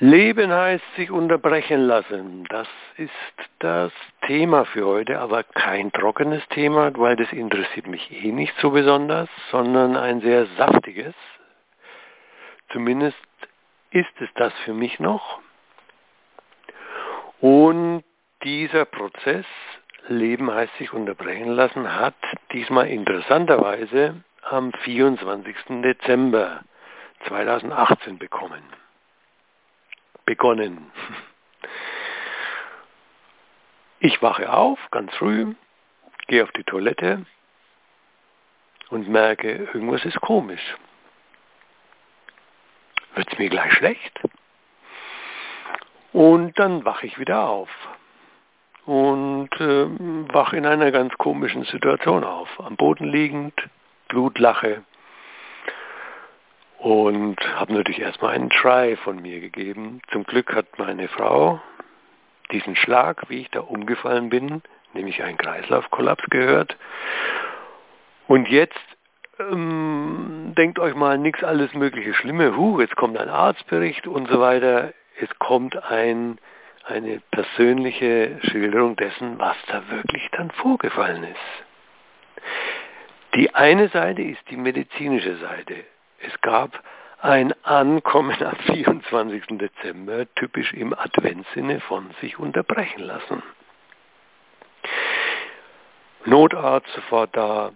[0.00, 2.44] Leben heißt sich unterbrechen lassen.
[2.50, 3.10] Das ist
[3.58, 3.90] das
[4.28, 9.28] Thema für heute, aber kein trockenes Thema, weil das interessiert mich eh nicht so besonders,
[9.50, 11.14] sondern ein sehr saftiges.
[12.70, 13.18] Zumindest
[13.90, 15.40] ist es das für mich noch.
[17.40, 18.04] Und
[18.44, 19.46] dieser Prozess,
[20.06, 22.14] Leben heißt sich unterbrechen lassen, hat
[22.52, 25.82] diesmal interessanterweise am 24.
[25.82, 26.60] Dezember
[27.26, 28.62] 2018 bekommen
[30.28, 30.92] begonnen.
[33.98, 35.54] Ich wache auf, ganz früh,
[36.26, 37.24] gehe auf die Toilette
[38.90, 40.76] und merke, irgendwas ist komisch.
[43.14, 44.20] Wird es mir gleich schlecht?
[46.12, 47.70] Und dann wache ich wieder auf
[48.84, 49.86] und äh,
[50.34, 52.48] wache in einer ganz komischen Situation auf.
[52.60, 53.54] Am Boden liegend,
[54.08, 54.84] Blutlache,
[56.78, 60.00] und habe natürlich erstmal einen Try von mir gegeben.
[60.12, 61.60] Zum Glück hat meine Frau
[62.52, 64.62] diesen Schlag, wie ich da umgefallen bin,
[64.94, 66.76] nämlich einen Kreislaufkollaps gehört.
[68.26, 68.78] Und jetzt
[69.38, 74.40] ähm, denkt euch mal nichts alles mögliche Schlimme, huh, jetzt kommt ein Arztbericht und so
[74.40, 74.92] weiter.
[75.20, 76.38] Es kommt ein,
[76.84, 81.64] eine persönliche Schilderung dessen, was da wirklich dann vorgefallen ist.
[83.34, 85.84] Die eine Seite ist die medizinische Seite.
[86.20, 86.82] Es gab
[87.20, 89.58] ein Ankommen am 24.
[89.58, 93.42] Dezember, typisch im Adventsinne von sich unterbrechen lassen.
[96.24, 97.72] Notarzt sofort da,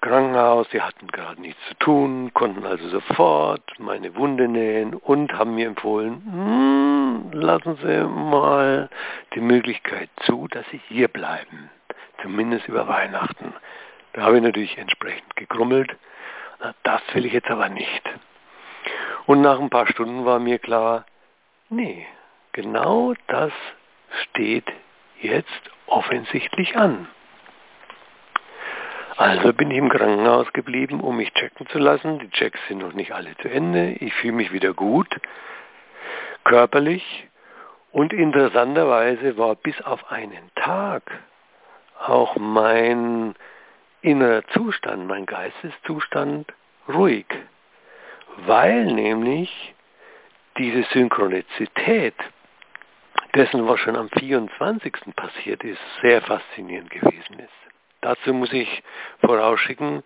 [0.00, 5.54] Krankenhaus, sie hatten gerade nichts zu tun, konnten also sofort meine Wunde nähen und haben
[5.54, 8.90] mir empfohlen, hm, lassen Sie mal
[9.34, 11.70] die Möglichkeit zu, dass Sie hier bleiben,
[12.22, 13.54] zumindest über Weihnachten.
[14.12, 15.36] Da habe ich natürlich entsprechend
[16.64, 18.02] gegrummelt das will ich jetzt aber nicht.
[19.26, 21.04] Und nach ein paar Stunden war mir klar,
[21.68, 22.06] nee,
[22.52, 23.52] genau das
[24.22, 24.70] steht
[25.20, 27.08] jetzt offensichtlich an.
[29.16, 32.18] Also bin ich im Krankenhaus geblieben, um mich checken zu lassen.
[32.18, 33.92] Die Checks sind noch nicht alle zu Ende.
[34.00, 35.08] Ich fühle mich wieder gut,
[36.42, 37.28] körperlich.
[37.92, 41.02] Und interessanterweise war bis auf einen Tag
[42.00, 43.36] auch mein
[44.02, 46.52] innerer Zustand, mein Geisteszustand
[46.88, 47.26] ruhig,
[48.46, 49.74] weil nämlich
[50.58, 52.14] diese Synchronizität
[53.34, 55.14] dessen, was schon am 24.
[55.16, 57.50] passiert ist, sehr faszinierend gewesen ist.
[58.00, 58.82] Dazu muss ich
[59.20, 60.02] vorausschicken,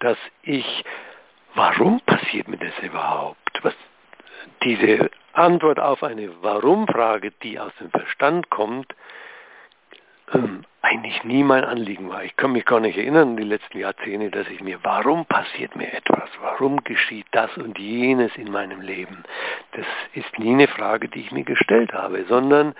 [0.00, 0.84] dass ich,
[1.54, 3.38] warum passiert mir das überhaupt?
[3.62, 3.74] Was,
[4.64, 8.94] diese Antwort auf eine Warum-Frage, die aus dem Verstand kommt,
[10.34, 12.24] ähm, eigentlich nie mein Anliegen war.
[12.24, 15.92] Ich kann mich gar nicht erinnern, die letzten Jahrzehnte, dass ich mir, warum passiert mir
[15.92, 16.28] etwas?
[16.40, 19.22] Warum geschieht das und jenes in meinem Leben?
[19.72, 22.74] Das ist nie eine Frage, die ich mir gestellt habe, sondern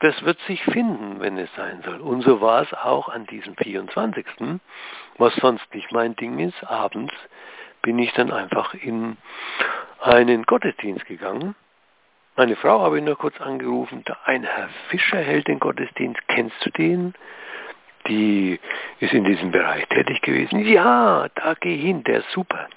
[0.00, 2.00] das wird sich finden, wenn es sein soll.
[2.00, 4.26] Und so war es auch an diesem 24.,
[5.16, 6.64] was sonst nicht mein Ding ist.
[6.64, 7.14] Abends
[7.82, 9.16] bin ich dann einfach in
[10.00, 11.54] einen Gottesdienst gegangen
[12.36, 16.70] meine Frau habe ich nur kurz angerufen, ein Herr Fischer hält den Gottesdienst, kennst du
[16.70, 17.14] den?
[18.08, 18.58] Die
[18.98, 20.66] ist in diesem Bereich tätig gewesen.
[20.66, 22.68] Ja, da geh hin, der ist super.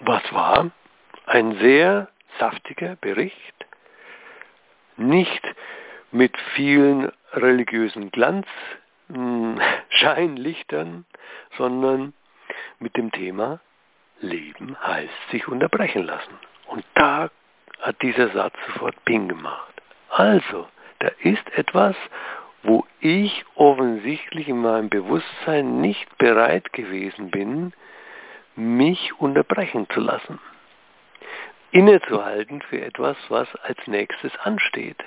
[0.00, 0.72] Was war?
[1.26, 2.08] Ein sehr
[2.38, 3.54] saftiger Bericht,
[4.96, 5.42] nicht
[6.12, 11.04] mit vielen religiösen Glanzscheinlichtern, hm,
[11.56, 12.12] sondern
[12.78, 13.60] mit dem Thema
[14.20, 16.38] Leben heißt sich unterbrechen lassen.
[16.66, 17.30] Und da
[17.80, 19.74] hat dieser Satz sofort Ping gemacht.
[20.10, 20.66] Also,
[20.98, 21.96] da ist etwas,
[22.62, 27.72] wo ich offensichtlich in meinem Bewusstsein nicht bereit gewesen bin,
[28.56, 30.40] mich unterbrechen zu lassen.
[31.70, 35.04] Innezuhalten für etwas, was als nächstes ansteht.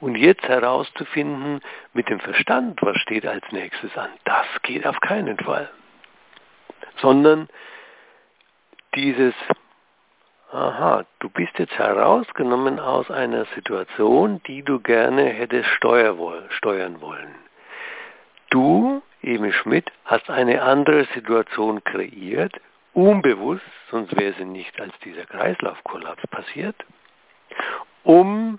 [0.00, 1.60] Und jetzt herauszufinden
[1.92, 5.70] mit dem Verstand, was steht als nächstes an, das geht auf keinen Fall.
[7.00, 7.48] Sondern
[8.94, 9.34] dieses
[10.52, 16.18] aha, du bist jetzt herausgenommen aus einer Situation, die du gerne hättest steuern
[17.00, 17.34] wollen.
[18.50, 22.54] Du, Emil Schmidt, hast eine andere Situation kreiert,
[22.94, 26.76] unbewusst, sonst wäre sie nicht als dieser Kreislaufkollaps passiert,
[28.04, 28.58] um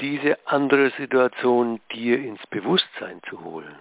[0.00, 3.76] diese andere Situation dir ins Bewusstsein zu holen.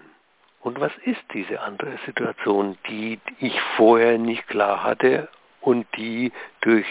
[0.61, 5.27] Und was ist diese andere Situation, die ich vorher nicht klar hatte
[5.63, 6.31] und die
[6.61, 6.85] durch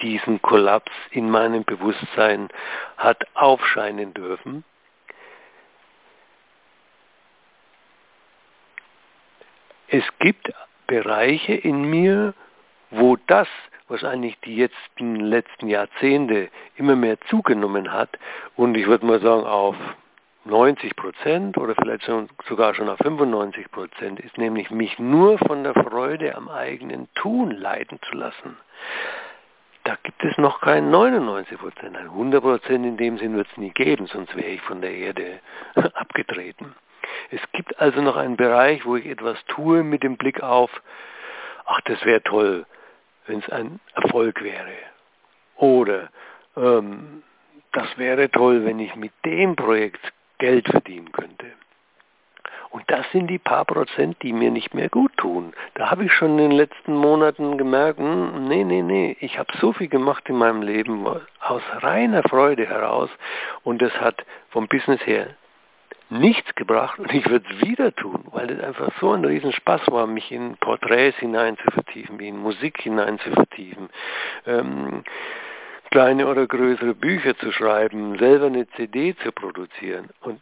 [0.00, 2.48] diesen Kollaps in meinem Bewusstsein
[2.96, 4.64] hat aufscheinen dürfen.
[9.88, 10.52] Es gibt
[10.86, 12.34] Bereiche in mir,
[12.90, 13.48] wo das,
[13.88, 18.10] wahrscheinlich die jetzt letzten Jahrzehnte immer mehr zugenommen hat
[18.56, 19.76] und ich würde mal sagen auf
[20.48, 22.10] 90 Prozent oder vielleicht
[22.48, 27.50] sogar schon auf 95 Prozent ist nämlich mich nur von der Freude am eigenen Tun
[27.50, 28.56] leiten zu lassen.
[29.84, 31.96] Da gibt es noch kein 99 Prozent.
[31.96, 34.92] Ein 100 Prozent in dem Sinn wird es nie geben, sonst wäre ich von der
[34.92, 35.38] Erde
[35.94, 36.74] abgetreten.
[37.30, 40.70] Es gibt also noch einen Bereich, wo ich etwas tue mit dem Blick auf,
[41.66, 42.66] ach, das wäre toll,
[43.26, 44.72] wenn es ein Erfolg wäre.
[45.56, 46.08] Oder
[46.56, 47.22] ähm,
[47.72, 50.00] das wäre toll, wenn ich mit dem Projekt
[50.38, 51.46] Geld verdienen könnte.
[52.70, 55.54] Und das sind die paar Prozent, die mir nicht mehr gut tun.
[55.74, 59.50] Da habe ich schon in den letzten Monaten gemerkt, hm, nee, nee, nee, ich habe
[59.58, 61.06] so viel gemacht in meinem Leben
[61.40, 63.10] aus reiner Freude heraus
[63.64, 65.28] und das hat vom Business her
[66.10, 70.06] nichts gebracht und ich würde es wieder tun, weil es einfach so ein Riesenspaß war,
[70.06, 73.90] mich in Porträts hinein zu vertiefen, in Musik hinein zu vertiefen,
[74.46, 75.04] ähm,
[75.90, 80.40] kleine oder größere Bücher zu schreiben, selber eine CD zu produzieren und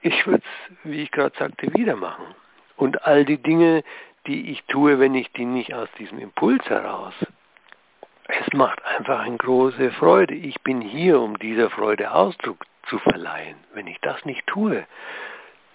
[0.00, 2.26] ich würde es, wie ich gerade sagte, wieder machen.
[2.76, 3.82] Und all die Dinge,
[4.26, 7.14] die ich tue, wenn ich die nicht aus diesem Impuls heraus,
[8.28, 10.34] es macht einfach eine große Freude.
[10.34, 13.56] Ich bin hier, um dieser Freude Ausdruck zu verleihen.
[13.72, 14.86] Wenn ich das nicht tue,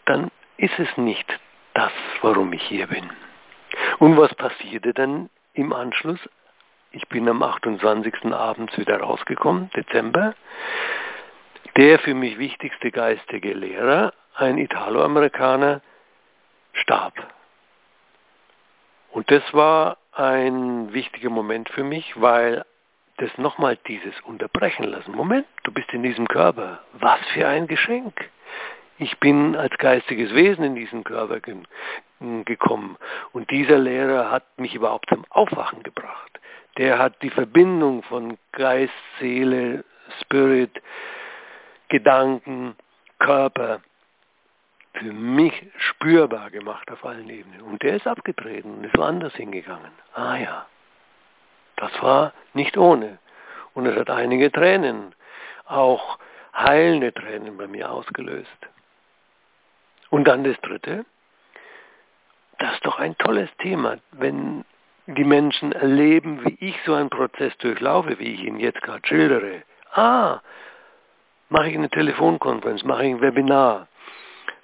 [0.06, 1.40] dann ist es nicht
[1.74, 1.92] das,
[2.22, 3.10] warum ich hier bin.
[4.00, 6.20] Und was passierte dann im Anschluss?
[6.94, 8.34] Ich bin am 28.
[8.34, 10.36] abends wieder rausgekommen, Dezember.
[11.78, 15.82] Der für mich wichtigste geistige Lehrer, ein Italoamerikaner,
[16.74, 17.14] starb.
[19.12, 22.66] Und das war ein wichtiger Moment für mich, weil
[23.18, 25.14] das nochmal dieses Unterbrechen lassen.
[25.14, 26.82] Moment, du bist in diesem Körper.
[26.94, 28.30] Was für ein Geschenk.
[29.02, 31.56] Ich bin als geistiges Wesen in diesen Körper ge
[32.46, 33.00] gekommen.
[33.34, 36.40] Und dieser Lehrer hat mich überhaupt zum Aufwachen gebracht.
[36.78, 39.84] Der hat die Verbindung von Geist, Seele,
[40.22, 40.84] Spirit,
[41.90, 42.76] Gedanken,
[43.18, 43.82] Körper
[44.94, 47.62] für mich spürbar gemacht auf allen Ebenen.
[47.62, 49.92] Und der ist abgetreten und ist woanders hingegangen.
[50.14, 50.68] Ah ja,
[51.78, 53.18] das war nicht ohne.
[53.74, 55.16] Und es hat einige Tränen,
[55.66, 56.20] auch
[56.54, 58.68] heilende Tränen bei mir ausgelöst.
[60.12, 61.06] Und dann das Dritte,
[62.60, 64.64] das ist doch ein tolles Thema, wenn
[65.08, 69.64] die Menschen erleben, wie ich so einen Prozess durchlaufe, wie ich ihn jetzt gerade schildere.
[69.94, 70.42] Ah,
[71.50, 73.88] mache ich eine Telefonkonferenz, mache ich ein Webinar,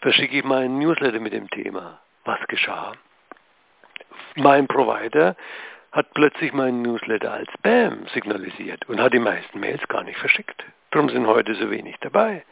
[0.02, 2.00] verschicke ich meinen Newsletter mit dem Thema.
[2.26, 2.94] Was geschah?
[4.36, 5.36] Mein Provider
[5.94, 10.64] hat plötzlich meinen Newsletter als Spam signalisiert und hat die meisten Mails gar nicht verschickt.
[10.92, 12.44] Darum sind heute so wenig dabei.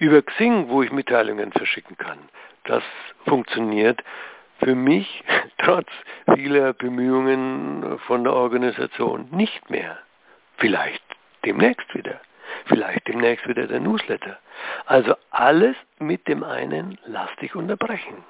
[0.00, 2.18] Über Xing, wo ich Mitteilungen verschicken kann,
[2.64, 2.82] das
[3.26, 4.02] funktioniert
[4.58, 5.22] für mich
[5.58, 5.88] trotz
[6.34, 9.98] vieler Bemühungen von der Organisation nicht mehr.
[10.56, 11.04] Vielleicht
[11.44, 12.18] demnächst wieder.
[12.64, 14.38] Vielleicht demnächst wieder der Newsletter.
[14.86, 18.24] Also alles mit dem einen, lass dich unterbrechen.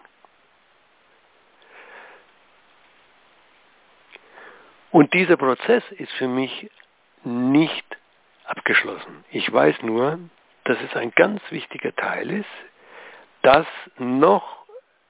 [4.90, 6.68] Und dieser Prozess ist für mich
[7.22, 7.86] nicht
[8.44, 9.24] abgeschlossen.
[9.30, 10.18] Ich weiß nur,
[10.70, 12.46] dass es ein ganz wichtiger Teil ist,
[13.42, 13.66] dass
[13.98, 14.64] noch,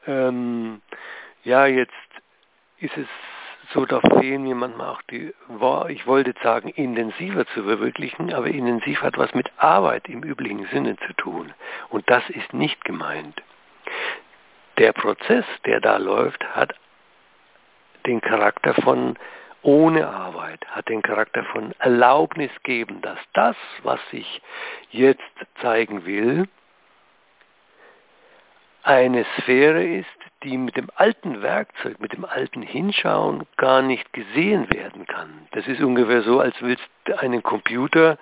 [0.06, 0.80] ähm,
[1.44, 1.92] ja, jetzt
[2.78, 3.06] ist es
[3.74, 5.34] so, da fehlen mir manchmal auch die,
[5.88, 10.96] ich wollte sagen, intensiver zu verwirklichen, aber intensiv hat was mit Arbeit im üblichen Sinne
[11.06, 11.52] zu tun.
[11.90, 13.42] Und das ist nicht gemeint.
[14.78, 16.74] Der Prozess, der da läuft, hat
[18.06, 19.18] den Charakter von
[19.62, 24.40] ohne Arbeit, hat den Charakter von Erlaubnis geben, dass das, was sich
[24.90, 25.22] jetzt
[25.60, 26.48] zeigen will,
[28.82, 30.06] eine Sphäre ist,
[30.42, 35.46] die mit dem alten Werkzeug, mit dem alten Hinschauen gar nicht gesehen werden kann.
[35.52, 38.16] Das ist ungefähr so, als willst du einen Computer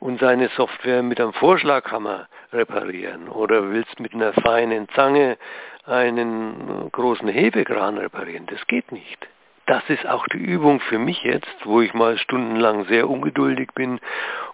[0.00, 5.36] und seine Software mit einem Vorschlaghammer reparieren oder willst mit einer feinen Zange
[5.84, 8.46] einen großen Hebekran reparieren.
[8.46, 9.28] Das geht nicht
[9.66, 14.00] das ist auch die Übung für mich jetzt, wo ich mal stundenlang sehr ungeduldig bin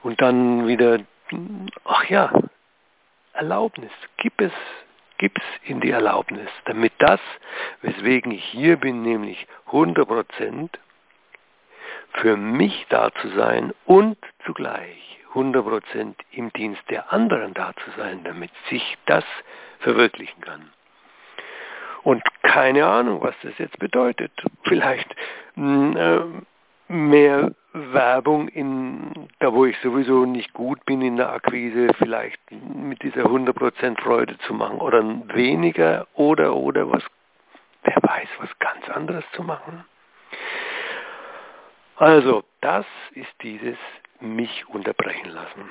[0.02, 1.00] und dann wieder,
[1.84, 2.32] ach ja,
[3.32, 4.52] Erlaubnis, gib es,
[5.18, 7.20] gib's in die Erlaubnis, damit das,
[7.82, 10.78] weswegen ich hier bin, nämlich 100 Prozent,
[12.14, 17.90] für mich da zu sein und zugleich 100 Prozent im Dienst der anderen da zu
[17.96, 19.24] sein, damit sich das
[19.78, 20.72] verwirklichen kann.
[22.02, 24.32] Und keine Ahnung, was das jetzt bedeutet.
[24.64, 25.14] Vielleicht
[25.54, 31.88] hm, äh, mehr Werbung in, da wo ich sowieso nicht gut bin in der Akquise,
[31.98, 35.02] vielleicht mit dieser 100% Freude zu machen oder
[35.34, 37.04] weniger oder, oder was,
[37.84, 39.84] wer weiß, was ganz anderes zu machen.
[41.96, 43.76] Also, das ist dieses
[44.20, 45.70] mich unterbrechen lassen.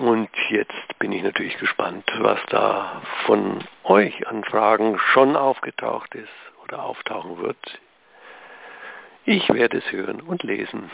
[0.00, 6.28] Und jetzt bin ich natürlich gespannt, was da von euch an Fragen schon aufgetaucht ist
[6.64, 7.80] oder auftauchen wird.
[9.24, 10.90] Ich werde es hören und lesen.